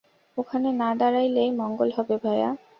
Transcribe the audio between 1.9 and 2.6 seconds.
হবে, ভায়া।